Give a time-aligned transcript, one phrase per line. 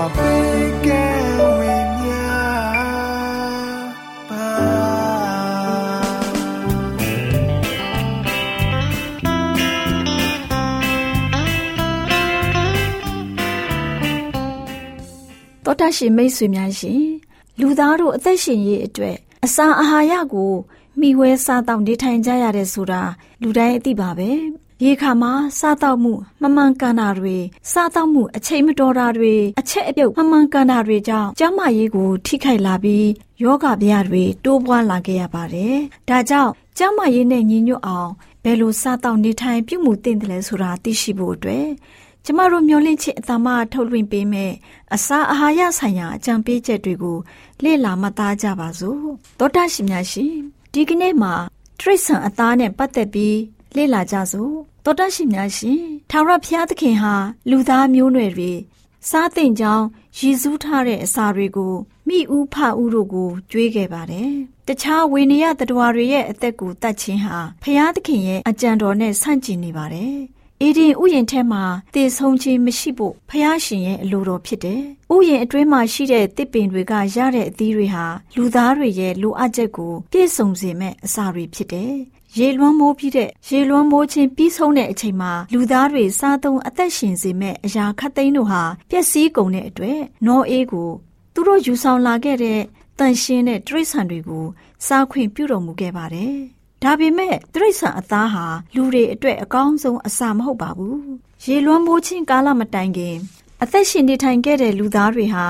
[0.00, 17.02] တောတရှင်မိတ်ဆွေများရှင်
[17.60, 20.52] လူသားတို့အသက်ရှင်ရေးအတွက်အစာအာဟာရကို
[21.00, 23.02] မိဝဲစားတောက်နေထိုင်ကြရတယ်ဆိုတာ
[23.42, 24.30] လူတိုင်းအသိပါပဲ
[24.84, 27.36] ရေခါမှာစားတော့မှုမမှန်ကန်တာတွေ
[27.72, 33.06] စားတော့မှုအချိန်မတော်တာတွေအချက်အပြုတ်မမှန်ကန်တာတွေကြောင့်ကျန်းမာရေးကိုထိခိုက်လာပြီး
[33.42, 35.76] ယောဂဗျာတွေတိုးပွားလာခဲ့ရပါတယ်။
[36.08, 38.10] ဒါကြောင့်ကျန်းမာရေးနဲ့ညီညွတ်အောင်
[38.44, 41.66] ဘယ်လိုစားတော့နေထိုင်ပြုမှုသင့်တယ်လဲဆိုတာသိရှိဖို့အတွက်
[42.24, 44.52] ကျမတို့မျှဝင့်ချစ်အတမထုတ်လွှင့်ပေးမယ်
[44.94, 47.18] အစာအာဟာရဆိုင်ရာအကြံပေးချက်တွေကို
[47.64, 49.00] လေ့လာမှတ်သားကြပါစို့
[49.38, 50.34] သောတာရှင်များရှင်
[50.72, 51.34] ဒီကနေ့မှာ
[51.80, 53.36] တရိษံအသားနဲ့ပတ်သက်ပြီး
[53.76, 54.52] လေ့လာကြစို့
[54.84, 57.14] တော်တရှိများရှင်ထာဝရဘုရားသခင်ဟာ
[57.50, 58.52] လူသားမျိုးနွယ်တွေ
[59.08, 59.86] စားသိမ့်ကြောင်း
[60.18, 61.74] ရည်စူးထားတဲ့အစာတွေကို
[62.08, 64.30] မိဥဖဥတို့ကိုကြွေးခဲ့ပါတယ်။
[64.66, 70.16] တခြားဝေနေယတတဝါတွေရဲ့အသက်ကိုတတ်ခြင်းဟာဘုရားသခင်ရဲ့အကြံတော်နဲ့ဆန့်ကျင်နေပါတယ်။
[70.62, 71.62] အေဒင်ဥယျာဉ်ထဲမှာ
[71.94, 74.82] တည်ဆုံခြင်းမရှိဖို့ဖះရှင်ရဲ့အလိုတော်ဖြစ်တယ်။
[75.14, 78.06] ဥယျာဉ်အတွင်းမှာရှိတဲ့တစ်ပင်တွေကရတဲ့အသီးတွေဟာ
[78.36, 81.94] လူသားတွေရဲ့လိုအပ်ချက်ကိုပြည့်စုံစေမဲ့အစာတွေဖြစ်တယ်
[82.38, 90.90] ရေလွှမ်းမိုးပြီးတဲ့ရေလွှမ်းမိုးခြင်းပြီးဆုံးတဲ့အချိန်မှာလူသားတွေစားသုံးအသက်ရှင်စေမဲ့အရာခတ်သိမ်းတို့ဟာပျက်စီးကုန်တဲ့အတွက်နောအေးကို
[91.34, 92.60] သူတို့ယူဆောင်လာခဲ့တဲ့
[92.98, 94.44] တန်ရှင်းတဲ့တိရစ္ဆာန်တွေကို
[94.86, 96.36] စားခွင့်ပြုတော်မူခဲ့ပါတယ်။
[96.82, 100.96] ဒါပေမဲ့တိရစ္ဆာန်အသားဟာလူတွေအတွက်အကောင်းဆုံးအစာမဟုတ်ပါဘူး။
[101.44, 103.16] ရေလွှမ်းမိုးခြင်းကာလမတိုင်ခင်
[103.62, 105.46] အသက်ရှင်နေထိုင်ခဲ့တဲ့လူသားတွေဟာ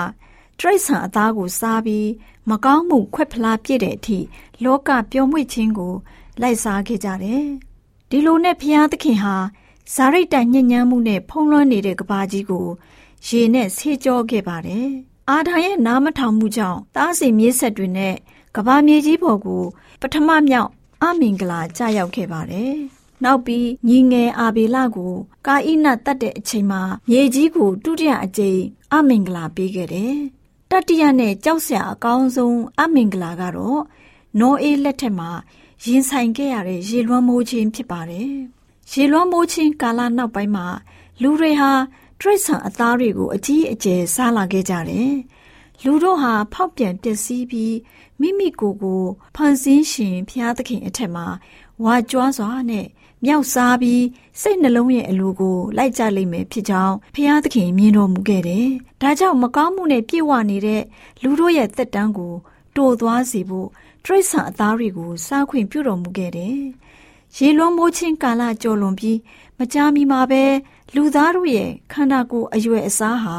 [0.61, 2.09] တိရစ္ဆာန်အသားကိုစားပြီး
[2.51, 4.19] မကောင်းမှုခွက်ဖလားပြည့်တဲ့အထိ
[4.65, 5.95] လောကပျော်မွေ့ခြင်းကို
[6.41, 7.45] လိုက်စားခဲ့ကြတယ်။
[8.11, 9.37] ဒီလိုနဲ့ဖျားသခင်ဟာ
[9.95, 12.67] ဇာရိတ်တိုင်ညဉ့်ညမ်းမှုနဲ့ဖုံးလွှမ်းနေတဲ့ကဘာကြီးကို
[13.27, 14.89] ရေနဲ့ဆေးကြောခဲ့ပါတယ်။
[15.31, 18.15] အာထာရဲ့နားမထောင်မှုကြောင့်သားစီမြေးဆက်တွေနဲ့
[18.57, 19.63] ကဘာမြေကြီးပေါ်ကို
[20.01, 20.71] ပထမမြောက်
[21.03, 22.75] အမင်္ဂလာကြရောက်ခဲ့ပါတယ်။
[23.25, 25.15] နောက်ပြီးညီငယ်အာဘေလကို
[25.47, 28.61] ကာဣနတတ်တဲ့အချိန်မှာမြေကြီးကိုဒုတိယအကြိမ်
[28.93, 30.15] အမင်္ဂလာပေးခဲ့တယ်။
[30.71, 33.81] တတိယနဲ့ကြောက်စရာအကောင်းဆုံးအမင်္ဂလာကတော့
[34.41, 35.31] နောအေးလက်ထက်မှာ
[35.85, 38.33] ရင်ဆိုင်ခဲ့ရတဲ့ရေလွှမ်းမိုးခြင်းဖြစ်ပါတယ်။
[38.93, 40.67] ရေလွှမ်းမိုးခြင်းကာလနောက်ပိုင်းမှာ
[41.23, 41.71] လူတွေဟာ
[42.21, 45.13] တရိษံအသားတွေကိုအကြီးအကျယ်စားလာခဲ့ကြတယ်။
[45.85, 47.77] လူတို့ဟာဖောက်ပြန်ပျက်စီးပြီး
[48.21, 49.03] မိမိကိုယ်ကို
[49.37, 51.27] ဖန်ဆင်းရှင်ဖျားသခင်အထက်မှာ
[51.85, 52.87] ဝါကြွားစွာနဲ့
[53.25, 54.05] မြောက်စားပြီး
[54.41, 58.69] စိတ်နှလုံးရဲ့အလိုကိုလိုက်ကြလိမ့်မယ်ဖြစ်ကြောင်းဖျားသခင်မြင်တော်မူခဲ့တယ်။
[59.03, 60.83] ဒါကြောင့်မကောင်းမှုနဲ့ပြည့်ဝနေတဲ့
[61.23, 62.35] လူတို့ရဲ့သက်တမ်းကို
[62.77, 63.69] တိုးသွားစေဖို့
[64.05, 66.59] တရိษံအသားတွေကိုစားခွင့်ပြုတော်မူခဲ့တယ်။
[67.37, 69.19] ရေလွှမ်းမိုးခြင်းကာလကျော်လွန်ပြီး
[69.59, 70.43] မကြာမီမှာပဲ
[70.95, 73.37] လူသားတို့ရဲ့ခန္ဓာကိုယ်အရွယ်အစားဟာ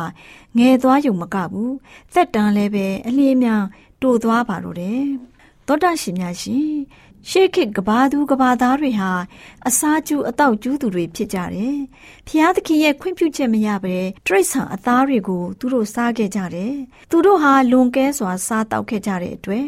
[0.58, 1.74] ငယ်သွားယုံမကဘူး
[2.14, 3.64] သက်တမ်းလည်းပဲအလျင်းများ
[4.02, 5.04] တိုးသွားပါတော့တယ်။
[5.68, 6.72] သောတာရှင်များရှင်
[7.30, 9.12] ရှေးခေတ်ကဘာသူကဘာသားတွေဟာ
[9.68, 11.76] အစာကျူအတော့ကျူးသူတွေဖြစ်ကြတယ်။
[12.28, 13.98] ဖျားသခင်ရဲ့ခွင့်ပြုချက်မရဘဲ
[14.28, 16.74] တရိษံအသားတွေကိုသူတို့စားခဲ့ကြတယ်။
[17.12, 19.68] သူတို့ဟာလွန်ကဲစွာစားတောက်ခဲ့ကြတဲ့အတွက်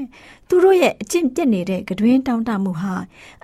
[0.50, 2.96] သူတို့ရဲ့အကျင့်ပြက်နေတဲ့ကတွင်တောင်းတမှုဟာ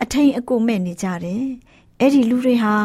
[0.03, 1.45] အထိန်အကိုမဲ့နေကြတယ်။
[1.99, 2.75] အဲ့ဒီလူတွေဟာ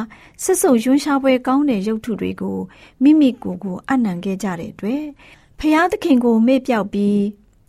[0.42, 2.58] ဆက်စုံရွှန်းရှားပွဲကောင်းတဲ့ရုပ်ထုတွေကို
[3.02, 5.04] မိမိကိုယ်ကိုအနံခဲ့ကြတဲ့အတွက်
[5.58, 7.20] ဖျားသခင်ကိုမေ့ပြောက်ပြီး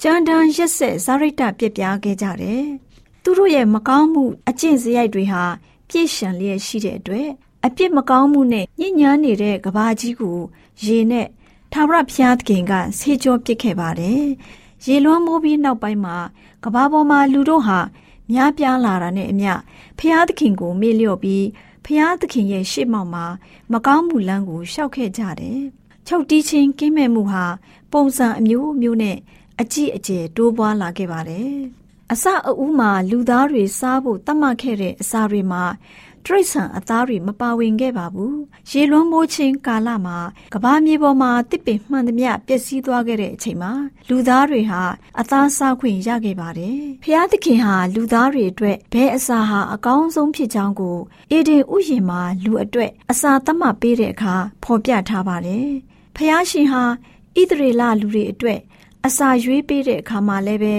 [0.04, 2.66] ကြမ်းတမ်းရက်ဆက်ဇာရိတပြစ်ပြားခဲ့ကြတယ်။
[3.28, 5.44] သူတို့ရဲ့မကောင်းမှုအကျင့်စရိုက်တွေဟာ
[5.90, 7.30] ပြည့်ရှံလျက်ရှိတဲ့အတွက်
[7.66, 10.38] အပြစ်မကောင်းမှုနဲ့ညဉ့်ညမ်းနေတဲ့ကဘာကြီးကို
[10.86, 11.28] ရေနဲ့
[11.72, 14.24] ထာဝရဘုရားသခင်ကဆေးကြောပစ်ခဲ့ပါတယ်။
[14.86, 16.18] ရေလွှမ်းမိုးပြီးနောက်ပိုင်းမှာ
[16.64, 17.80] ကဘာပေါ်မှာလူတို့ဟာ
[18.32, 19.54] များပြားလာတာနဲ့အမျှ
[20.00, 21.46] ဖျားသခင်ကိုမေ့လျော့ပြီး
[21.86, 23.26] ဖျားသခင်ရဲ့ရှေ့မှောက်မှာ
[23.72, 25.60] မကောင်းမှုလမ်းကိုရှောက်ခဲ့ကြတယ်။
[26.08, 27.46] ချုပ်တီးချင်းကင်းမဲ့မှုဟာ
[27.92, 29.18] ပုံစံအမျိုးမျိုးနဲ့
[29.60, 31.56] အကြည့်အကျယ်တိုးပွားလာခဲ့ပါတယ်။
[32.14, 35.64] အစအဦးမှာလူသားတွေစားဖို့တတ်မှတ်ခဲ့တဲ့အစာတွေမှာ
[36.26, 38.36] တရိษံအသားတွေမပါဝင်ခဲ့ပါဘူး။
[38.72, 40.18] ရေလွှမ်းမိုးခြင်းကာလမှာ
[40.54, 43.72] ကဘာမြေပေါ်မှာတစ်ပင်မှန်သမျှပျက်စီးသွားခဲ့တဲ့အချိန်မှာ
[44.10, 44.82] လူသားတွေဟာ
[45.20, 50.98] အသားစားခွင့်ရခဲ့ပါတယ်။ဖျားသခင်ဟာလူသားတွေအတွက်ဘယ်အစာဟာအကောင်းဆုံးဖြစ်ကြောင်းကို
[51.32, 55.68] အေဒင်ဥယျာဉ်မှာလူအတွက်အစာသတ်မှတ်ပေးတဲ့အခါဖော်ပြထားပါတယ်။
[56.16, 56.84] ဖျားရှင်ဟာ
[57.40, 58.60] ဣသရေလလူတွေအတွက်
[59.06, 60.76] အစာရွေးပေးတဲ့အခါမှာလည်းပဲ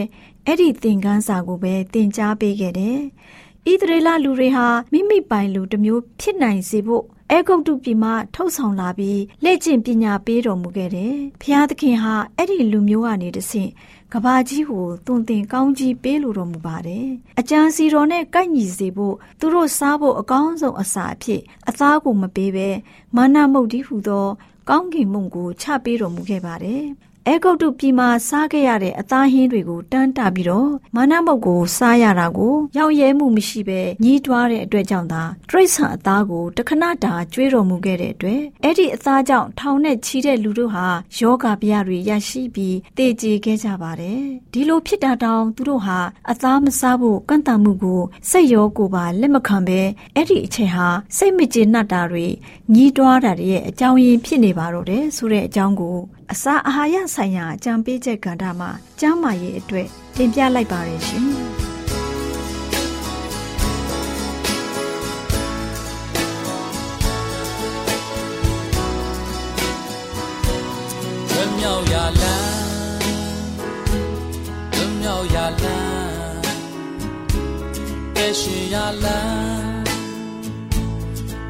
[0.48, 2.98] အဲ့ဒီသင်ခန်းစာကိုပဲသင်ကြားပေးခဲ့တယ်။
[3.70, 13.70] ဣသရေလလူတွေဟာမိမိပိုင်လူတစ်မျိုးဖြစ်နိုင်စေဖို့အဲဂုတ်တုပြည်မှထုတ်ဆောင်လာပြီးလက်ကျင့်ပညာပေးတော်မူခဲ့တယ်။ဖျားသခင်ဟာအဲ့ဒီလူမျိုးကနေတဆင့်
[14.12, 17.06] ကဘာကြီးကိုသွန်သင်ကောင်းကြီးပေးလိုတော်မူပါတယ်။
[17.40, 22.68] အကြံစီတော်နဲ့ကိုက်ညီစေဖို့သူတို့စားဖို့အကောင်းဆုံးအစာအဖြစ်အသားကိုမပေးဘဲ
[23.16, 24.26] မာနမုတ်တိဟုသော
[24.70, 26.84] ကောင်းကင်မုန်ကိုချပေးတော်မူခဲ့ပါတယ်။
[27.28, 40.86] အဲဂုတ်တုပြည်မှာစားခဲ့ရတဲ့အသားဟင်းတွေကိုတန်းတပြီးတော့မာနမုတ်ကိုစားရတာကိုရောက်ရဲမှုမရှိပဲညှီးတွားတဲ့အတွက်ကြောင့်သာတရိษံအသားကိုတခဏတာကျွေးတော်မူခဲ့တဲ့အတွက်အဲ့ဒီအသားကြောင့်ထောင်နဲ့ချီတဲ့လူတို့ဟာ
[41.18, 45.98] ယောဂဗျာတွေရရှိပြီးတည်ကြည်ခဲ့ကြပါတယ်ဒီလိုဖြစ်တာတောင်သူတို့ဟာ
[46.30, 48.00] အသားမစားဖို့ကန့်တတ်မှုကို
[48.30, 49.80] စိတ်ရောကိုယ်ပါလက်မခံပဲ
[50.14, 52.26] အဲ့ဒီအချိန်ဟာစိတ်မကျေနပ်တာတွေ
[52.74, 55.98] ညှီးတွားတာတွေရဲ့အကြောင်းရင်းဖြစ်နေပါတော့တယ်ဆိုတဲ့အကြောင်းကို
[56.32, 58.70] အစာအာဟာရဆိုင်ရာအကြံပေးချက်ကဏ္ဍမှာ
[59.00, 61.24] ကျန်းမာရေးအတွက်တင်ပြလိုက်ပါရရှင်။
[71.58, 72.54] မြောက်ရလန်း
[74.74, 76.40] လွမြောက်ရလန်း
[78.16, 79.82] ကဲရှင်ရလန်း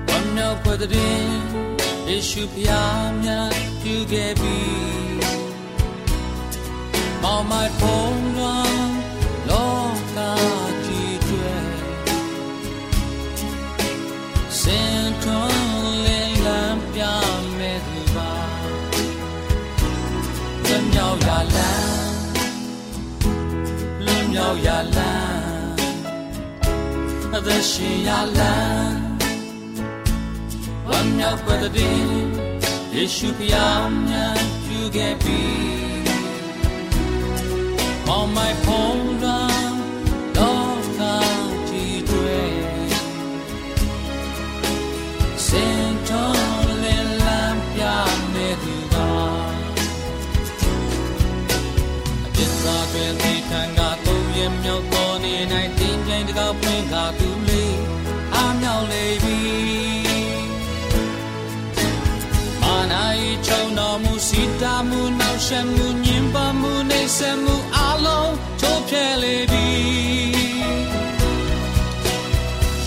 [0.09, 1.19] ဝမြောက်ဖွယ်တဲ့
[2.09, 3.51] ယေရှုဖျားများ
[3.83, 5.16] ပြုခဲ့ပြီ
[7.29, 8.97] မောင်မိုက်ဖုံးလွှမ်း
[9.51, 9.79] လော
[10.15, 10.19] က
[10.85, 11.57] ကြီးတွေ
[14.61, 17.03] စင်ထွန်းလင်းလန်းပြ
[17.59, 18.33] မဲ့သူပါ
[20.65, 22.17] လွန်မြောက်ရလန်း
[24.05, 25.35] လွန်မြောက်ရလန်း
[27.35, 29.01] အသက်ရှင်ရလန်း
[30.89, 32.01] ဝမ်းမြောက်ပတ်တဲ့
[32.95, 35.86] ယေရှုဖျားမြတ်ပြုခဲ့ပြီ
[38.07, 39.41] မောင်မိုင်ဖုံးလာ
[40.37, 41.17] တော့သာ
[41.69, 42.41] ကြည့်တွေ
[45.47, 47.83] စင်တော်လင်းလမ်းပြ
[48.35, 49.11] နေသူပါ
[52.27, 55.35] အပြစ်သာတွေဒီထံကသုံးရမြောက်တော်နေ၌
[55.79, 57.79] တင်းပြိုင်တကောက်ပွင့်ကားသူလေး
[58.35, 59.39] အားမြောက်လေပြီ
[63.47, 64.17] ချုံတော်မူ
[68.67, 69.67] ဆက်မှုအလုံးချိုးဖျက်လေပြီ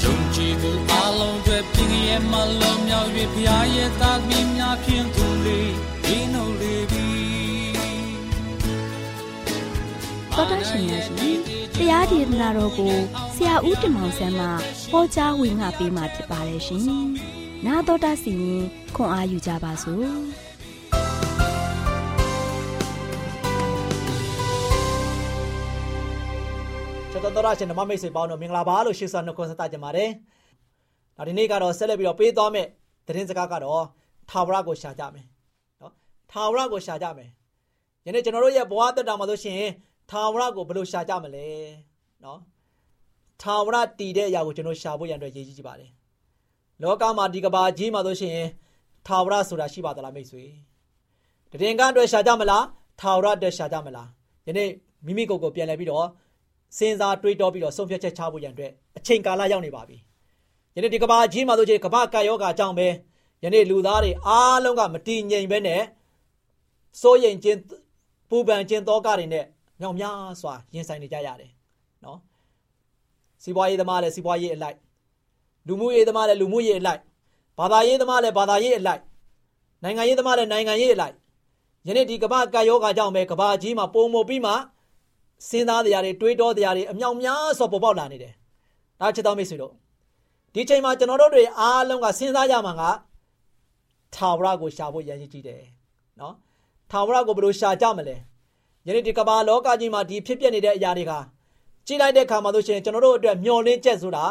[0.02, 5.72] ယုံကြည်သူအလုံးတွေပြင်းရဲ့မလုံးမြောက်၍ဖျားရဲ့သားသမီးများဖြင့်သူလေး
[6.06, 7.08] ဒီနှုတ်လေပြီ
[10.34, 11.38] တော်တရှင်ရဲ့ရှင်
[11.78, 12.96] တရားဒေသနာတော်ကို
[13.36, 14.48] ဆရာဦးတင်မောင်ဆန်းမှ
[14.92, 16.84] ဟောကြားဝင်ငါပေးมาဖြစ်ပါတယ်ရှင်။
[17.66, 18.64] နာတော်တာစီရင်
[18.96, 20.10] ခွန်အားယူကြပါစို့။
[27.24, 30.10] တော်တော်ရရှင်ဓမ္မမိတ်ဆွေပေါင်းတို့မင်္ဂလာပါလို့ရှေ့ဆောင်နှုတ်ခွန်းဆက်တာကြပါတယ်။
[31.16, 32.68] နောက်ဒီနေ့ကတော့ဆက်လက်ပြီးတော့ပေးသွားမယ့်
[33.08, 33.86] သတင်းစကားကတော့
[34.30, 35.26] ထာဝရကိုရှာကြမယ်။
[35.82, 35.94] နော်
[36.32, 37.30] ထာဝရကိုရှာကြမယ်။
[38.06, 39.62] ယနေ့ကျွန်တော်တို့ရဲ့ဘဝတက်တာမှာဆိုရှင်
[40.12, 41.48] ထာဝရကိုဘယ်လိုရှာကြမလဲ။
[42.24, 42.40] နော်
[43.42, 45.90] ထာဝရတည်တဲ့အရာကိုကျွန်တော်ရှာဖို့ရန်အတွက်ရည်ကြီးကြပါတယ်။
[46.82, 48.38] လောကမှာဒီကဘာကြီးမှာဆိုရှင်
[49.08, 50.44] ထာဝရဆိုတာရှိပါသလားမိတ်ဆွေ။
[51.62, 52.64] တည်ငါအတွက်ရှာကြမလား
[53.02, 54.08] ထာဝရအတွက်ရှာကြမလား။
[54.48, 54.70] ယနေ့
[55.06, 56.08] မိမိကိုယ်ကိုပြန်လှည့်ပြီးတော့
[56.78, 59.98] စဉ်းစားတွေးတောပြီးတော့ဆုံးဖြတ်ချက်ချဖို့ရန်အတွက်အချိန်ကာလရောက်နေပါပြီ။
[60.76, 62.88] ယနေ့ဒီကဘာကြီးမှာဆိုချေကဘာကာယောဂါကြောင့်ပဲ
[63.44, 65.82] ယနေ့လူသားတွေအားလုံးကမတည်ငြိမ်ပဲနဲ့
[67.02, 67.60] စိုးရိမ်ခြင်း
[68.30, 69.46] ပူပန်ခြင်းတောကတွေနဲ့
[69.80, 71.52] မြောင်များစွာရင်ဆိုင်နေကြရတယ်။
[72.06, 72.20] နော်။
[73.44, 74.78] စီးပွားရေးသမားလည်းစီးပွားရေးအလိုက်
[75.68, 77.02] လူမှုရေးသမားလည်းလူမှုရေးအလိုက်
[77.60, 79.02] ဘာသာရေးသမားလည်းဘာသာရေးအလိုက်
[79.84, 81.16] နိုင်ငံရေးသမားလည်းနိုင်ငံရေးအလိုက်
[81.88, 84.54] ယနေ့ဒီကမ္ဘာကာယောဂါကြောင့်ပဲကမ္ဘာကြီးမှာပုံမပြီးမှ
[85.48, 88.34] စဉ်းစားတရားတွေတွေးတောတရားတွေအမြောင်များစွာပေါ်ပေါက်လာနေတယ်
[89.00, 89.74] ဒါချစ်တော်မိတ်ဆွေတို့
[90.54, 92.84] ဒီချိန်မှာကျွန်တော်တို့တွေအားလုံးကစဉ်းစားကြမှာက
[94.16, 95.62] ထာဝရကိုရှာဖို့ရည်ရည်ကြီးတယ်
[96.20, 96.34] နော်
[96.92, 98.16] ထာဝရကိုဘယ်လိုရှာကြမလဲ
[98.86, 101.14] ယနေ့ဒီကမ္ဘာလောကကြီးမှာဒီဖြစ်ပျက်နေတဲ့အရာတွေက
[101.88, 104.26] ကြည့်လိုက်တဲ့အခါမှာဆိုရှင်ကျွန်တော်တို့အတွက်မျောလင်းချက်ဆိုတာ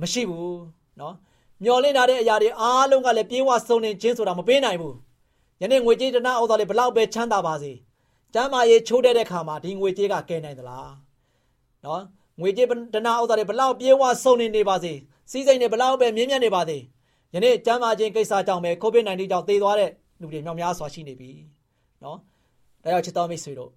[0.00, 0.60] မရှိဘူး
[1.00, 1.14] နော်
[1.64, 4.96] မျောလင်းထားတဲ့အရာတွေအားလုံးကလည်းပြေးဝဆုံးနေခြင်းဆိုတာမပေးနိုင်ဘူး
[5.60, 7.72] ယနေ့ငွေကြေးတနာဥစ္စာတွေဘလောက်ပဲချမ်းသာပါစေ
[8.34, 10.90] ကျမ်းမာရေးချိုးတဲ့တဲ့ခါမှာဒီငွေကြေးကကဲနိုင်သလား
[11.84, 12.02] နော်
[12.40, 14.92] ငွေကြေးတနာဥစ္စာတွေဘလောက်ပြေးဝဆုံးနေနေပါစေ
[15.30, 16.78] စီးစိမ်တွေဘလောက်ပဲမြင့်မြတ်နေပါစေ
[17.34, 21.30] ယနေ့ကျမ်းမာခြင်းကိစ္စကြောင့်ပဲ COVID-19 ကြောင့်သေသွားတဲ့လူတွေမြောက်များစွာရှိနေပြီ
[22.04, 22.18] နော်
[22.82, 23.70] ဒါကြောင့်ချစ်တော်မိတ်ဆွေတို့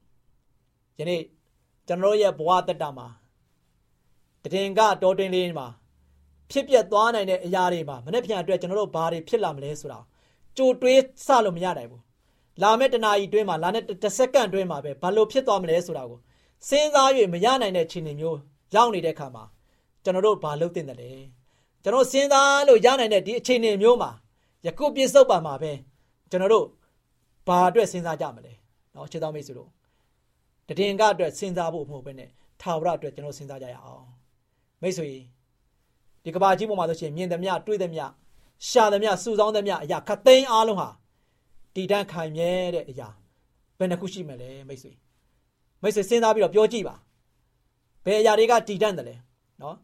[1.00, 1.22] ယနေ့
[1.88, 3.07] ကျွန်တော်ရဲ့ဘဝတက်တာမှာ
[4.43, 5.67] တည်င်ကတော်တွင်လေးမှာ
[6.51, 10.00] ဖြစ်ပျက်သွားနိုင်တဲ့အရာတွေမှာမနေ့ပြန်အတွက်ကျွန်တော်တို့ဘာတွေဖြစ်လာမလဲဆိုတာ
[10.57, 12.01] ကြိုတွေးစလို့မရနိုင်ဘူး
[12.62, 16.19] လာမယ့်တနာရီတွင်းမှာလာတဲ့တစ်စက္ကန့်တွင်းမှာပဲဘာလို့ဖြစ်သွားမလဲဆိုတာကို
[16.67, 18.38] စဉ်းစား၍မရနိုင်တဲ့ခြေနေမျိုး
[18.75, 19.43] ရောက်နေတဲ့အခါမှာ
[20.03, 21.12] ကျွန်တော်တို့ဘာလုပ်သင့်တယ်လဲ
[21.83, 24.12] ကျွန်တော်စဉ်းစားလို့ရနိုင်တဲ့ဒီအခြေအနေမျိုးမှာ
[24.65, 25.72] ယခုပြစ်စုံပါမှာပဲ
[26.31, 26.65] ကျွန်တော်တို့
[27.48, 28.53] ဘာအတွက်စဉ်းစားကြမလဲ
[28.95, 29.69] နော်ခြေတော်မိတ်ဆွေတို့
[30.67, 32.29] တည်င်ကအတွက်စဉ်းစားဖို့မဟုတ်ဘဲနဲ့
[32.62, 34.05] ထာဝရအတွက်ကျွန်တော်စဉ်းစားကြရအောင်
[34.81, 35.10] မိတ်ဆွေ
[36.24, 38.01] ဒီကဘာကြီးပေါ်မှာဆိုရှင်မြင်သည်မြတွေ့သည်မြ
[38.69, 40.89] ရှာသည်မြစူဆောင်းသည်မြအရာခသိန်းအားလုံးဟာ
[41.75, 43.10] တည်တံ့ခိုင်မြဲတဲ့အရာ
[43.77, 44.92] ဘယ်နှခုရှိမလဲမိတ်ဆွေ
[45.82, 46.96] မိတ်ဆွေစဉ်းစားပြီးတော့ပြောကြည့်ပါ
[48.06, 49.15] ဘယ်အရာတွေကတည်တံ့တယ်လဲ
[49.62, 49.75] နော်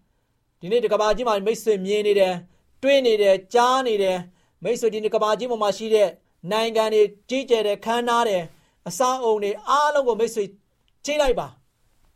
[0.60, 2.36] ဒီနေ့ဒီကဘာကြီးမှာမိတ်ဆွေမြင်နေတယ်
[2.84, 4.18] တွေးနေတယ်ကြားနေတယ်
[4.64, 6.10] မိတ်ဆွေဒီနေ့ကဘာကြီးပေါ်မှာရှိတဲ့
[6.52, 8.44] နိုင်ငံတွေကြီးကျယ်တဲ့ခမ်းနားတယ်
[8.88, 10.44] အစအုံတွေအားလုံးကိုမိတ်ဆွေ
[11.06, 11.48] ချိန်လိုက်ပါ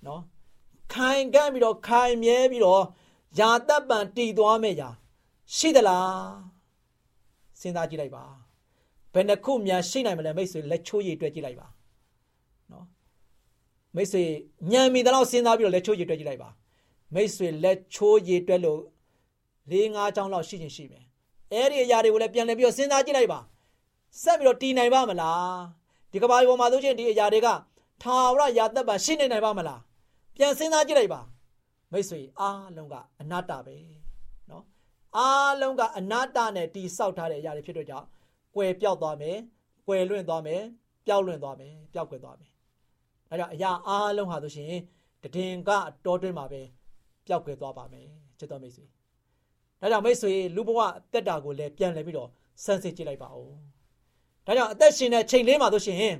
[0.05, 0.21] နော်
[0.93, 2.83] ခိုင်ကန့်ပြီးတော့ခိုင်မြဲပြီးတော့
[3.39, 4.89] ယာတပ်ပံတည်သွားမယ့်ရာ
[5.55, 6.17] ရှိသလား
[7.59, 8.25] စဉ်းစားကြည့်လိုက်ပါ
[9.14, 11.66] ဘယ်နှခုများရှိနိုင်မလဲမိတ်ဆွေလက်ချိုးရည်တွေ့ကြည့်လိုက်ပါ
[12.72, 12.84] နော်
[13.96, 14.22] မိတ်ဆွေ
[14.72, 16.48] ညံမီတော့စဉ်းစားပြီးတော့လက်ချိုးရည်တွေ့ကြည့်လိုက်ပါ
[17.14, 18.80] မိတ်ဆွေလက်ချိုးရည်တွေ့လို့
[19.70, 21.04] ၄၅ချောင်းလောက်ရှိချင်းရှိမယ်
[21.52, 23.40] အဲ့ဒီအရာတွေကိုလည်းပြန်လည်ပြီးတော့စဉ်းစားကြည့်လိုက်ပါ
[24.22, 25.58] ဆက်ပြီးတော့တည်နိုင်ပါမလား
[26.12, 27.48] ဒီကဘာပေါ်မှာဆိုချင်းဒီအရာတွေက
[28.02, 29.80] ထာဝရယာသက်ပါရှိနေနိုင်ပါမလား
[30.36, 31.20] ပြန်စဉ်းစားကြည့်လိုက်ပါ
[31.92, 33.76] မိတ်ဆွေအားလုံးကအနတ္တပဲ
[34.48, 34.62] เนาะ
[35.16, 38.06] အားလုံးကအနတ္တနဲ့တီဆောက်ထားတဲ့အရာတွေဖြစ်တော့ကြောင့်
[38.55, 39.37] ကွယ်ပြောက်သွားမယ်
[39.87, 40.61] ကွယ်လွင့်သွားမယ်
[41.05, 42.51] ပျောက်လွင့်သွားမယ်ပျောက်ကွယ်သွားမယ်
[43.29, 44.73] ဒါကြောင့်အရာအားလုံးဟာဆိုရှင်
[45.23, 45.69] တည်င်က
[46.05, 46.61] တောတွင်းမှာပဲ
[47.27, 48.07] ပျောက်ကွယ်သွားပါမယ်
[48.39, 48.85] ချစ်တော်မိတ်ဆွေ
[49.81, 52.29] ဒါကြောင့်မိတ်ဆွေလူဘဝအသက်တာကိုလည်းပြန်လည်ပြီးတော့
[52.63, 53.49] စမ်းစစ်ကြည့်လိုက်ပါဦး
[54.45, 56.15] ဒါကြောင့်အသက်ရှင်တဲ့ချိန်လေးမှာဆိုရှင်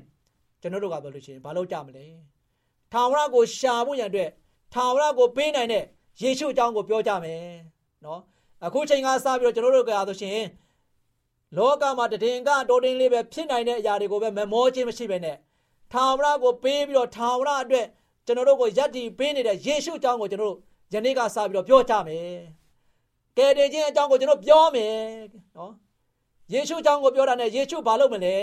[0.62, 2.06] ကျွန်တော်တို့ကပြောလို့ရှိရင်ဘာလို့ကြမလဲ
[2.92, 4.30] ထာဝရကိုရှာဖို့ရန်အတွက်
[4.74, 5.84] ထာဝရကိုပေးနိုင်တဲ့
[6.22, 7.42] ယေရှုအကြောင်းကိုပြောကြမယ်
[8.06, 8.22] နော်
[8.66, 10.40] အခုချိန်ကစပြီးတော့ကျွန်တော်တို့ကဆိုရှင်
[11.58, 15.38] လောကမှာတည်င်ကတိုးတင်းလေးပဲဖြစ်နိုင်တဲ့အရာတွေကိုပဲမမောခြင်းမရှိပဲနဲ့
[15.92, 17.88] ထာဝရကိုပေးပြီးတော့ထာဝရအတွက်
[18.26, 20.58] ကျွန်တော်တို့ကိုယက်တီပေးနေတဲ့ယေရှုအကြောင်းကိုကျွန်တော်တို့
[20.94, 22.36] ယနေ့ကစပြီးတော့ပြောကြမယ်
[23.38, 24.96] ကယ်တင်ခြင်းအကြောင်းကိုကျွန်တော်ပြောမယ်
[25.58, 25.74] နော်
[26.54, 28.38] ယေရှုအကြောင်းကိုပြောတာနဲ့ယေရှုဘာလုပ်မလဲ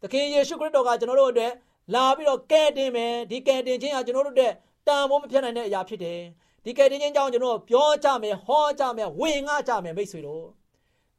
[0.00, 1.52] သခင်ယေရှုခရစ်တော်ကကျွန်တော်တို့အတွက်
[1.94, 4.52] လာပြီးတော့ကယ်တင်မယ်ဒီကယ်တင်ခြင်းဟာကျွန်တော်တို့အတွက်
[4.86, 6.20] တန်ဖိုးမဖြစ်နိုင်တဲ့အရာဖြစ်တယ်
[6.64, 10.63] ဒီကယ်တင်ခြင်းကြောင့်ကျွန်တော်ပြောကြမယ်ဟောကြမယ်ဝင်ငှကြမယ်မိတ်ဆွေတို့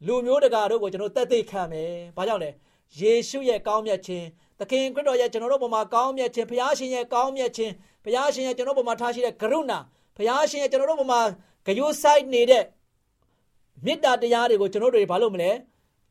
[0.07, 2.49] လူမျိုးတကာတို့ကိုကျွန်တော်တက်သိခံမယ်ဘာကြောင့်လဲ
[2.99, 4.25] ယေရှုရဲ့ကောင်းမြတ်ခြင်း
[4.59, 7.73] သခင်ခရစ်တော်ရဲ့ကျွန်တော်တို့ဘုံမှာကောင်းမြတ်ခြင်းဘုရားရှင်ရဲ့ကောင်းမြတ်ခြင်း
[8.05, 9.79] ဘုရားရှင်ရဲ့ကျွန်တော်ဘုံမှာထားရှိတဲ့ကရုဏာ
[10.17, 11.21] ဘုရားရှင်ရဲ့ကျွန်တော်တို့ဘုံမှာ
[11.65, 12.63] ဂယုဆိုင်နေတဲ့
[13.85, 15.51] မေတ္တာတရားတွေကိုကျွန်တော်တို့ဘာလို့မလဲ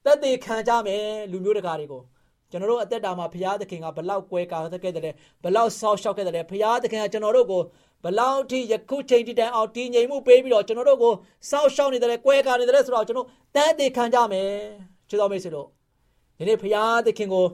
[0.05, 2.03] တက်သိခံကြမယ်လူမျိုးတကာတွေကို
[2.51, 5.11] ကျွန်တော်တို့အသက်တာမှာဘုရားသခင်ကဘလောက်ကွဲကာခဲ့တယ်လဲ
[5.45, 7.63] ဘလောက်ဆောက်ရှောက်ခဲ့တယ်လဲဘုရားသခင်ကကျွန်တော်တို့ကို
[8.05, 11.13] ဘလောက်ထိယခုချိန်ထိတိုင်အောင်တည်ငြိမ်မှုပေးပြီးတော့ကျွန်တော်တို့ကို
[11.51, 14.51] စောက်ရှောက်နေတယ်လဲကွဲကာနေတယ်လဲဆိုတော့ကျွန်တော်တန်းသေးခံကြမယ်
[15.09, 15.67] ချစ်တော်မိတ်ဆွေတို့
[16.39, 17.45] ဒီနေ့ဘုရားသခင်ကို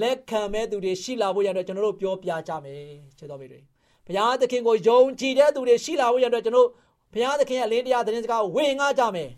[0.00, 2.82] လက်ခံမဲ့သူတွေရှိလာဖို့ရတဲ့ကျွန်တော်တို့ပြောပြကြမယ်
[3.18, 3.60] ချစ်တော်မိတ်တွေ
[4.06, 6.68] ဘုရားသခင်ကိုယုံကြည်တဲ့သူတွေရှိလာဖို့ရတဲ့ကျွန်တော်
[7.12, 9.30] ဘုရားသခင်ရဲ့အလင်းတရားသတင်းစကားကိုဝေငှကြမယ်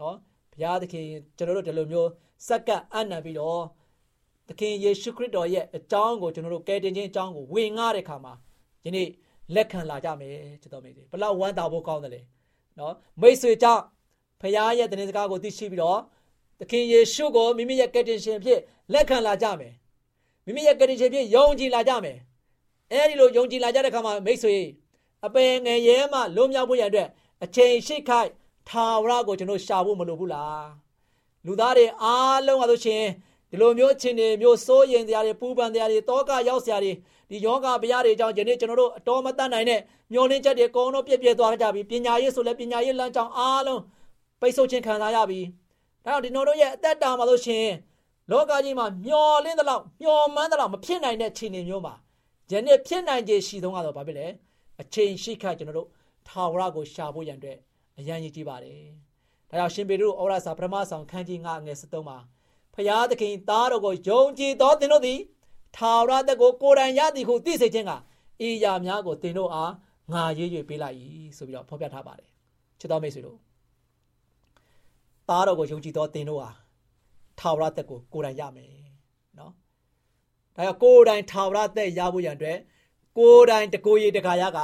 [0.00, 0.16] နော်
[0.52, 1.04] ဘုရားသခင်
[1.36, 2.10] ကျွန်တော်တို့ဒီလိုမျိုး
[2.48, 3.62] စက္ကပ်အနံပြီးတော့
[4.48, 8.32] သခင်ယေရှုခရစ်တော်ရဲ့အကြောင်းကိုကျွန်တော်တို့ကယ်တင်ခြင်းအကြောင်းကိုဝင်ငှတဲ့ခါမှာ
[8.84, 9.08] ယနေ့
[9.54, 12.20] လက်ခံလာကြမယ်ချစ်တော်မိတ်ဆွေဘလောက်ဝမ်းသာဖို့ကောင်းတယ်လေ
[12.78, 13.82] နော်မိတ်ဆွေကြောင့်
[14.40, 16.00] ဖခင်ရဲ့တင်စကားကိုသိရှိပြီးတော့
[16.60, 18.60] သခင်ယေရှုကိုမိမိရဲ့ကယ်တင်ရှင်ဖြစ်
[18.92, 19.74] လက်ခံလာကြမယ်
[20.46, 22.18] မိမိရဲ့ကယ်တင်ရှင်ဖြစ်ယုံကြည်လာကြမယ်
[22.92, 24.56] အဲဒီလိုယုံကြည်လာကြတဲ့ခါမှာမိတ်ဆွေ
[25.26, 27.08] အပင်ငယ်ရဲမှလွန်မြောက်ဖို့ရတဲ့
[27.44, 28.30] အချိန်ရှိခိုက်
[28.68, 30.66] ထာဝရကိုကျွန်တော်ရှာဖို့မလိုဘူးလား
[31.46, 33.04] လူသားတွေအားလုံးကဆိုရှင်
[33.56, 36.92] ဒီလိုမျိုးချင်းတွေမျိုးစိုးရင်တရားတွေပူပန်တရားတွေတောကရောက်စရာတွေ
[37.30, 39.80] ဒီယောဂဗျာတွေကြောင့်ယနေ့ကျွန်တော်တို့အတော်မတတ်နိုင်တဲ့
[40.12, 43.80] မျောလင်းချက်တွေအကုန်လုံးပြည့်ပြည့်သွားကြပြီပညာရေးဆိုလည်းပညာရေးလမ်းကြောင်းအားလုံး
[44.40, 45.40] ပိတ်ဆို့ခြင်းခံစားရပြီ
[46.04, 47.66] ဒါကြောင့်ဒီကျွန်တော်တို့ရဲ့အသက်တာမှာလို့ရှင်
[48.30, 51.94] လောကကြီးမှာမျောလင်းသလောက်မျောမှန်းသလောက်မဖြစ်နိုင်တဲ့ခြေနေမျိုးမှာ
[52.50, 54.26] ယနေ့ဖြစ်နိုင်ခြေရှိဆုံးကတော့ဘာဖြစ်လဲ
[54.80, 55.88] အချိန်ရှိခါကျွန်တော်တို့
[56.28, 57.58] ထာဝရကိုရှာဖို့ရန်အတွက်
[57.98, 58.80] အရန်ရည်ကြီးပါတယ်။
[59.50, 62.18] ဒါကြောင့်ရှင်ပေတရုဩရစာပထမဆောင်ခန်းကြီး9အငယ်73မှာ
[62.76, 65.20] ဖျားသခင်သားတော်ကိုယုံကြည်သောသင်တို့သည်
[65.76, 67.92] ထာဝရသက်ကိုကိုယ်တိုင်ရသည်ဟုသိစေခြင်းက
[68.46, 69.72] ဤရာများကိုသင်တို့အား
[70.12, 70.96] ငါရေး၍ပေးလိုက်၏
[71.36, 72.28] ဆိုပြီးတော့ဖော်ပြထားပါတယ်။
[72.78, 73.38] ချစ်တော်မိတ်ဆွေတို့
[75.28, 76.50] သားတော်ကိုယုံကြည်သောသင်တို့ဟာ
[77.38, 78.70] ထာဝရသက်ကိုကိုယ်တိုင်ရမယ်
[79.38, 79.52] နော်။
[80.56, 82.58] ဒါကြောင့်ကိုယ်တိုင်ထာဝရသက်ရဖို့ရန်အတွက်
[83.18, 84.58] ကိုယ်တိုင်တကိုယ်ရည်တခါရက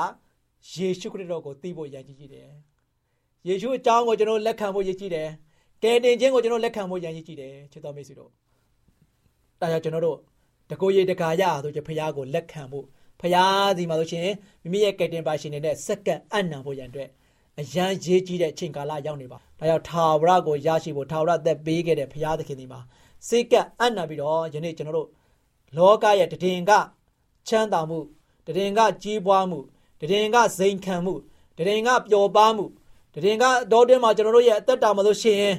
[0.75, 2.49] ယေရှုခရစ်တော်ကိုသိဖို့ရည်ကြီးတယ်။
[3.49, 5.29] ယေရှုအကြောင်းကိုကျွန်တော်လက်ခံဖို့ရည်ကြီးတယ်။
[5.83, 8.31] ကယ်တင်ခြင်းကိုကျွန်တော်လက်ခံဖို့ရည်ကြီးတယ်ချစ်တော်မိတ်ဆွေတို့။
[9.61, 10.19] ဒါကြောင့်ကျွန်တော်တို့
[10.71, 12.85] တကိုယ်ရည်တခါရဆိုချင်ဖခင်ကိုလက်ခံဖို့
[13.21, 14.29] ဖခင်စီမှာဆိုရှင်
[14.63, 17.09] မိမိရဲ့ကယ်တင်ပါရှင်နေတဲ့စက္ကန့်အနံဖို့ရန်အတွက်
[17.61, 22.81] အရန်ရေးကြီးတဲ့အချိန်ကာလရောက်နေပါ။ဒါကြောင့်ထာဝရကိုရရှိဖို့ထာဝရသက်ပေးခဲ့တဲ့ဖခင်သခင်ဒီမှာ
[23.29, 25.09] စိတ်ကအနံပြီးတော့ယနေ့ကျွန်တော်တို့
[25.77, 26.73] လောကရဲ့တည်င်က
[27.49, 27.99] ချမ်းသာမှု
[28.47, 29.59] တည်င်ကကြီးပွားမှု
[30.01, 31.15] တည်င်ကဇိမ်ခံမှု
[31.57, 32.65] တည်င်ကပျော်ပါမှု
[33.15, 35.57] တည်င်ကတော့တွင်းမှာကျွန်တော်တို့ရဲ့အသက်တာမှာလို့ရှိရင်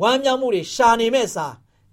[0.00, 1.46] ဝမ်းမြောက်မှုတွေရှာနေမဲ့စာ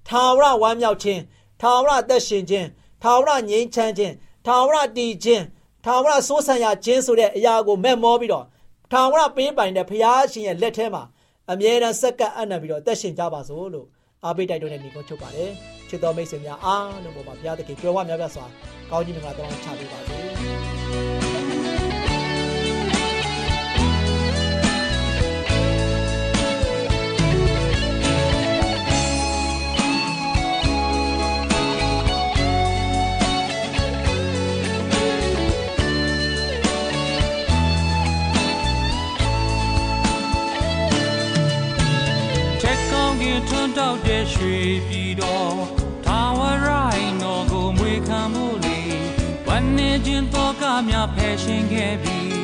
[0.08, 1.22] ထာဝရဝမ်းမြောက်ခြင်း
[1.62, 2.68] ထာဝရအသက်ရှင်ခြင်း
[3.04, 4.14] ထာဝရငြိမ်းချမ်းခြင်း
[4.46, 5.44] ထာဝရတည်ခြင်း
[5.86, 8.46] ထာဝရစိုးဆံရခြင်းဆိုတဲ့အရာကိုမဲ့မောပြီးတော့
[8.92, 11.04] ထာဝရပေးပိုင်တဲ့ဘုရားရှင်ရဲ့လက်ထဲမှာ
[11.52, 13.88] အမြဲတမ်းစက္ကန့်အံ့နံပြီးတော့အသက်ရှင်ကြပါစို့လို့
[14.24, 15.52] အားပေးတိုက်တွန်းတဲ့ညီကုန်းချုပ်ပါတယ်
[15.90, 18.46] ချစ်တော်မိတ်ဆွေများအားလုံးပေါ်မှာဘုရားသခင်ကြွယ်ဝများပြားစွာ
[18.92, 20.51] ကောင်းကြီးမင်္ဂလာတောင်းချပေးပါစေ
[43.54, 44.56] ထွန်းတောက်တဲ့ရွှေ
[44.88, 45.56] ပြည်တော်
[46.06, 48.80] ထာဝရိုင်းတော်ကိုမွေခံမှုလေ
[49.48, 52.40] ဝန်နေခြင်းတော်ကများဖယ်ရှင်ခဲ့ပြီး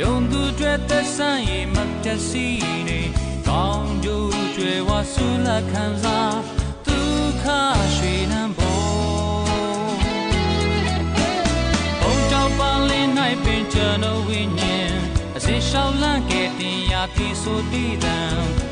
[0.00, 2.46] ယုံသူတွေသက်ဆိုင်ရင်မတတ်စီ
[2.88, 3.00] နေ
[3.48, 6.36] ကောင်းကျိုးကျွယ်ဝဆူလက်ခံစား
[6.86, 7.44] ဒုက္ခ
[7.96, 8.82] ရွှေနံပေါ်
[12.00, 13.06] ဘုံကြောင့်ပန်းလေး၌
[13.44, 14.92] ပင်ကျွန်တော်ဝိညာဉ်
[15.36, 18.71] အစင်လျှောက်လန့်ခဲ့တင်ရာပြီးဆိုတည်တံဘုံ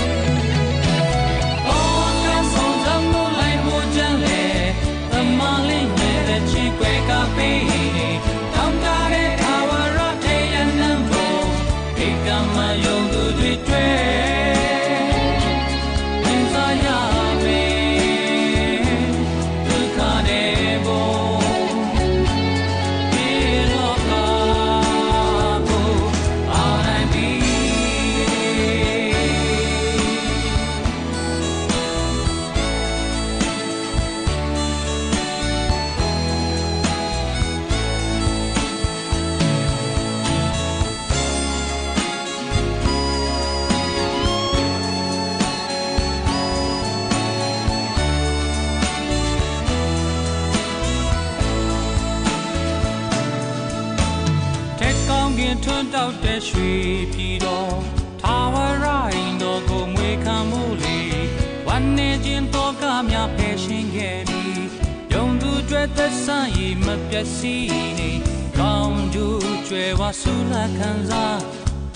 [65.81, 68.11] တွေသက်ဆိုင်ရင်မပျက်စီးနေ
[68.57, 71.39] ကောင်းကျိုးကျွယ်ဝဆူလာခံစား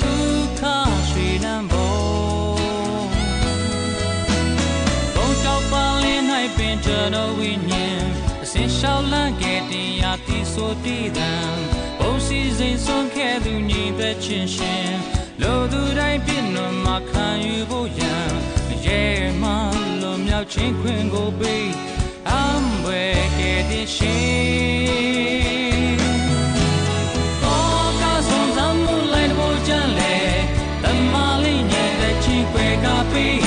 [0.02, 0.62] ဒုက္ခ
[1.10, 2.58] ရွှေနံပေါ်
[5.16, 6.22] ဘုံတောက်ပန်းလေး၌
[6.58, 8.04] ပင်ကျွန်တော်ဝိညာဉ်
[8.44, 11.32] အစင်လျှောက်လန့်ခဲ့တင်ရာတီဆိုတည်တံ
[12.00, 14.92] ဘုံစီစိန်ဆွန့်ခဲ့သူညီသက်ချင်းရှင်
[15.42, 18.30] လိုသူတိုင်းပြည့်နှံမှာခံယူဖို့ရန်
[18.86, 19.02] ရဲ
[19.42, 19.52] မှ
[20.02, 21.66] လွန်မြောက်ခြင်းခွင်ကိုပေး
[22.86, 24.76] အံဘွယ်ခဲ့တဲ့ရှင်
[27.52, 30.16] Oh, caso zammu lai bo jan le,
[30.84, 33.26] tamma li nye de chi kwe ka pi.
[33.28, 33.45] Down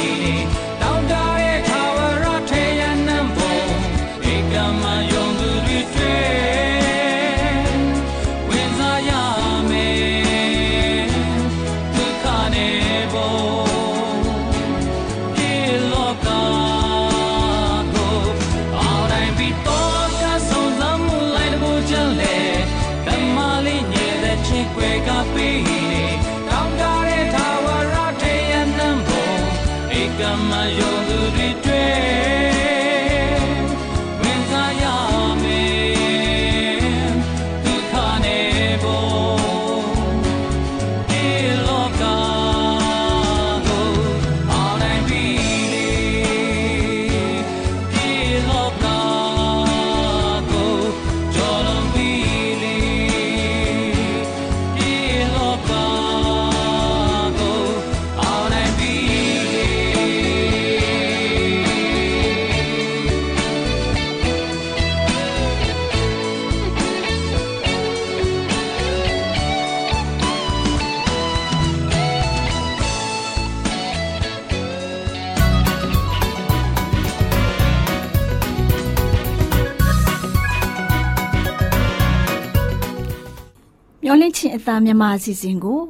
[84.69, 85.81] ချင်အသားမြမအစီအစဉ်ကို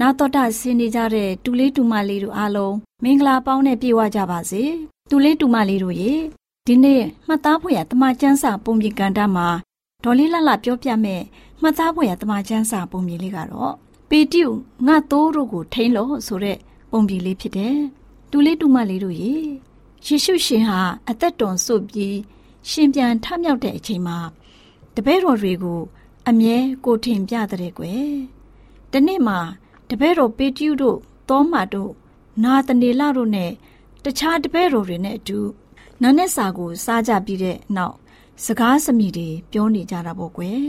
[0.00, 4.62] နာတော်တာဆင်းနေကြတဲ့တူလေးတူမလေးတို့အားလုံးမင်္ဂလာပေါင်းနဲ့ပြည့်ဝကြပါစေ
[5.10, 6.12] တူလေးတူမလေးတို့ရေ
[6.66, 9.48] ဒီနေ့မှတ်သားဖို့ရတမချန်းစာပုံပြင်ကန်တာမှာ
[10.04, 11.22] ဒေါ်လေးလှလှပြောပြမဲ့
[11.62, 13.72] မှတ်သားဖို့ရတမချန်းစာပုံပြင်လေးကတော့
[14.10, 14.50] ပေတို
[14.86, 16.58] ငါတိုးတို့ကိုထိန်းလို့ဆိုတဲ့
[16.90, 17.76] ပုံပြင်လေးဖြစ်တယ်
[18.30, 19.32] တူလေးတူမလေးတို့ရေ
[20.04, 22.16] ယေရှုရှင်ဟာအသက်တော်ဆုပ်ပြီး
[22.70, 24.18] ရှင်ပြန်ထမြောက်တဲ့အချိန်မှာ
[24.94, 25.80] တပည့်တော်တွေကို
[26.28, 28.10] အမြဲကိုထင်ပြတဲ့ကွယ်။
[28.92, 29.38] ဒီနေ့မှာ
[29.88, 31.92] တပည့်တော်ပေတျုတို့သောမာတို့
[32.44, 33.52] နာတနေလတို့နဲ့
[34.04, 35.40] တခြားတပည့်တော်တွေနဲ့အတူ
[36.02, 37.96] နာနဲ့စာကိုစားကြပြီးတဲ့နောက်
[38.44, 40.62] စကားစမိတွေပြောနေကြတာပေါ့ကွယ်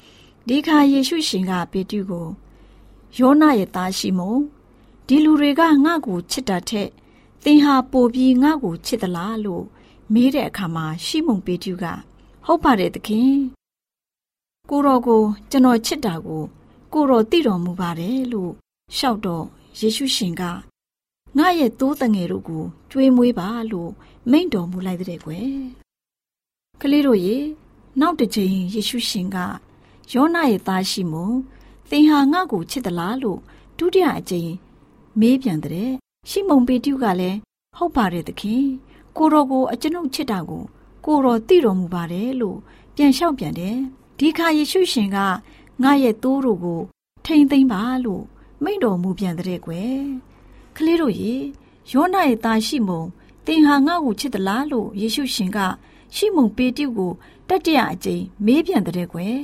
[0.48, 2.26] ။ဒီခါယေရှုရှင်ကပေတျုကို
[3.18, 4.34] ယောနာရဲ့သားရှိမုံ
[5.06, 6.88] ဒီလူတွေကငါ့ကိုချစ်တာထက်
[7.44, 9.64] သင်ဟာပိုပြီးငါ့ကိုချစ်သလားလို့
[10.12, 11.84] မေးတဲ့အခါမှာရှိမုံပေတျုက
[12.46, 13.59] ဟုတ်ပါတယ်သခင်
[14.72, 16.42] ကိုတော်ကိုကျွန်တော်ချစ်တာကို
[16.92, 18.52] ကိုတော်သိတော်မူပါတယ်လို့
[18.96, 19.44] ရှောက်တော့
[19.78, 20.42] ယေရှုရှင်က
[21.38, 23.90] ငါရဲ့သိုးတငယ်တို့ကိုကြွေးမွေးပါလို့
[24.30, 25.52] မိန့်တော်မူလိုက်တဲ့ကွယ်
[26.80, 27.36] ကလေးတို့ရေ
[28.00, 29.36] နောက်တစ်ချိန်ယေရှုရှင်က
[30.12, 31.28] ယောနာရဲ့သားရှိမုံ
[31.90, 33.40] သင်ဟာငါ့ကိုချစ်သလားလို့
[33.78, 34.52] ဒုတိယအကြိမ်
[35.20, 35.90] မေးပြန်တဲ့
[36.30, 37.38] ရှိမုံပေတျုကလည်း
[37.76, 38.64] ဟုတ်ပါတယ်သခင်
[39.16, 40.62] ကိုတော်ကိုအကျွန်ုပ်ချစ်တာကို
[41.06, 42.58] ကိုတော်သိတော်မူပါတယ်လို့
[42.94, 43.78] ပြန်လျှောက်ပြန်တယ်
[44.22, 45.18] ဒီခါယေရှုရှင်က
[45.82, 46.80] ငါရဲ့သိုးတို့ကို
[47.24, 48.24] ထိမ့်သိမ့်ပါလို့
[48.62, 50.00] မိန့်တော်မူပြန်တဲ့ကွယ်
[50.76, 51.34] ကလေးတို့ရေ
[51.92, 53.02] ယောနာရဲ့သားရှိမုံ
[53.46, 55.58] သင်ဟာငါ့ကိုချစ်သလားလို့ယေရှုရှင်က
[56.16, 57.12] ရှိမုံပေတျုကို
[57.48, 59.38] တတိယအကြိမ်မေးပြန်တဲ့ကွယ်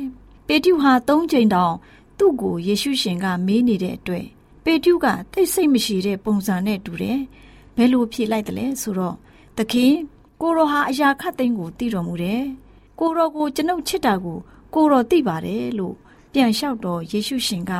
[0.47, 1.75] ပေတျုဟာ၃ကြိမ်တောင်
[2.19, 4.27] သူ့ကိုယေရှုရှင်ကမေးနေတဲ့အတွက်
[4.65, 7.19] ပေတျုကတိတ်ဆိတ်မရှိတဲ့ပုံစံနဲ့တူတယ်။
[7.77, 9.17] ဘယ်လိုဖြေလိုက်တယ်လဲဆိုတော့
[9.57, 9.93] သခင်
[10.41, 12.43] ကိုရောဟာအရာခတ်သိမ်းကိုသိတော်မူတယ်။
[12.99, 14.39] ကိုရောကိုကျွန်ုပ်ချစ်တာကို
[14.79, 15.95] ကိုရောသိပါတယ်လို့
[16.33, 17.73] ပြန်လျှောက်တော့ယေရှုရှင်က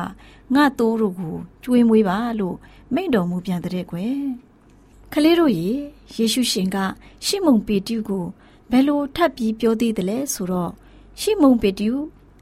[0.55, 2.55] ငါတိုးတို့ကိုကျွေးမွေးပါလို့
[2.93, 4.17] မိန့်တော်မူပြန်တဲ့ကွယ်။
[5.13, 5.69] ကလေးတို့ရေ
[6.15, 6.77] ယေရှုရှင်က
[7.25, 8.25] ရှီမုန်ပေတျုကို
[8.71, 10.71] ဘယ်လိုထပ်ပြီးပြောသေးတယ်လဲဆိုတော့
[11.19, 11.93] ရှီမုန်ပေတျု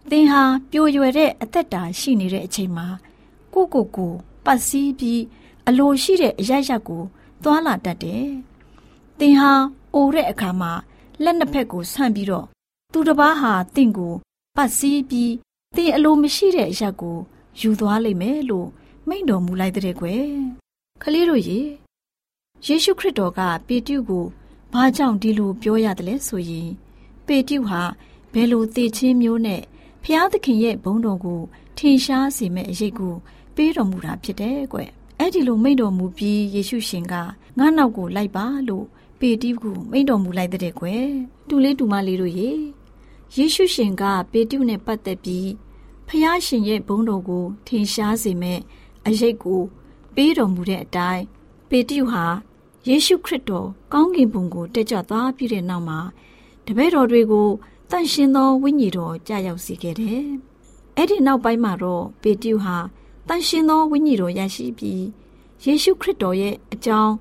[0.10, 2.88] သင်ဟာပြိုရွယ်တဲ့အသက်တာရှိနေတဲ့အချိန်မှာ
[3.54, 4.14] ကိုကိုကို
[4.46, 5.22] ပတ်စည်းပြီး
[5.68, 7.04] အလိုရှိတဲ့အရရက်ကို
[7.44, 8.26] သွားလာတတ်တယ်။
[9.20, 9.52] သင်ဟာ
[9.94, 10.72] အိုတဲ့အခါမှာ
[11.24, 12.46] လက်နှစ်ဖက်ကိုဆန့်ပြီးတော့
[12.92, 14.16] သူတစ်ပါးဟာတင့်ကို
[14.56, 15.34] ပတ်စည်းပြီး
[15.76, 17.18] သင်အလိုမရှိတဲ့အရက်ကို
[17.60, 18.68] ယူသွားလိမ့်မယ်လို့
[19.08, 20.26] မိန့်တော်မူလိုက်တဲ့ကွယ်။
[21.02, 21.60] ခလေးတို့ရေ
[22.66, 24.26] ယေရှုခရစ်တော်ကပေတျုကို
[24.74, 26.70] ဘာကြောင့်ဒီလိုပြောရတယ်လဲဆိုရင်
[27.28, 27.82] ပေတျုဟာ
[28.34, 29.62] ဘယ်လိုသေချင်းမျိုးနဲ့
[30.04, 31.42] ဖျားသခင်ရဲ့ဘုန်းတော်ကို
[31.78, 33.16] ထင်ရှားစေမဲ့အရေးကို
[33.56, 34.80] ပေးတော်မူတာဖြစ်တယ်ကွ။
[35.20, 37.14] အဲ့ဒီလိုမိန့်တော်မူပြီးယေရှုရှင်က
[37.58, 38.86] ငါနောက်ကိုလိုက်ပါလို့
[39.20, 41.06] ပေတိကိုမိန့်တော်မူလိုက်တဲ့ကွယ်။
[41.48, 42.50] တူလေးတူမလေးတို့ရေ
[43.34, 45.50] ယေရှုရှင်က ပေတုနဲ့ပတ်သက်ပြီး
[46.08, 48.60] ဖျားရှင်ရဲ့ဘုန်းတော်ကို ထင်ရှားစေမဲ့
[49.08, 49.62] အရေးကို
[50.16, 51.24] ပေးတော်မူတဲ့အတိုင်း
[51.70, 52.26] ပေတုဟာ
[52.88, 56.00] ယေရှုခရစ်တော်ကောင်းကင်ဘုံကိုတက်ကြွသွားပြီးတဲ့နောက်မှာ
[56.66, 57.50] တပည့်တော်တွေကို
[57.92, 60.26] တန်ရှင်သောဝိညာဉ်တော်ကြာရောက်စေခဲ့တယ်။
[60.98, 62.78] အဲ့ဒီနောက်ပိုင်းမှာတော့ပေတျုဟာ
[63.28, 65.04] တန်ရှင်သောဝိညာဉ်တော်ရရှိပြီး
[65.64, 67.14] ယေရှုခရစ်တော်ရဲ့အကြောင်း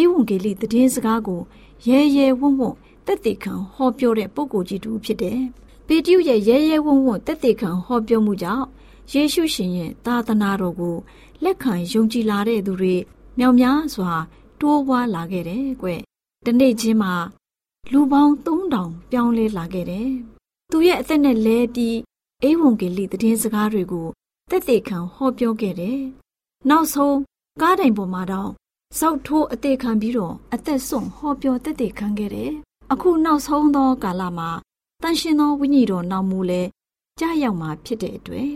[0.00, 1.40] ဧဝံဂေလိသတင်းစကားကို
[1.88, 2.74] ရဲရဲဝံ့ဝံ့
[3.06, 5.40] တက်တည်ခံဟောပြောတဲ့ပုဂ္ဂိုလ်ကြီးတူဖြစ်တယ်။
[5.86, 8.66] ပေတျုရဲ့ရဲရဲဝံ့ဝံ့တက်တည်ခံဟောပြောမှုကြောင့်
[9.12, 10.96] ယေရှုရှင်ရဲ့သာသနာတော်ကို
[11.44, 12.94] လက်ခံယုံကြည်လာတဲ့သူတွေ
[13.38, 14.12] မြောက်များစွာ
[14.60, 15.88] တိုးပွားလာခဲ့တယ်ကွ။
[16.44, 17.14] ဒီနေ့ချင်းမှာ
[17.92, 20.08] လူပေါင်း3000ပြောင်းလဲလာခဲ့တယ်။
[20.70, 21.96] သူရဲ့အသက်နဲ့လဲပြီး
[22.42, 24.06] အေဝံဂေလိသတင်းစကားတွေကို
[24.50, 26.00] တက်သေးခံဟောပြောခဲ့တယ်။
[26.68, 27.18] နောက်ဆုံး
[27.62, 28.50] ကားတိုင်ပေါ်မှာတော့
[28.98, 32.52] စောက်ထိုးအသေးခံပြီးတော့အသက်ဆုံးဟောပြောတက်သေးခံခဲ့တယ်။
[32.94, 34.50] အခုနောက်ဆုံးသောကာလမှာ
[35.02, 36.62] တန်ရှင်သောဝိညာဉ်တော်နောက်မူလဲ
[37.20, 38.50] ကြာရောက်မှာဖြစ်တဲ့အတွက်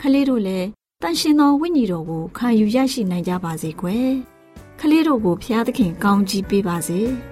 [0.00, 0.66] ခလေးတို့လည်း
[1.02, 4.08] တန်ရှင်သောဝိညာဉ်တော်ကိုခံယူရရှိနိုင်ကြပါစေကွယ်။
[4.80, 7.00] ခလေးတို့ကိုဖျားသခင်ကောင်းကြီးပေးပါစေ။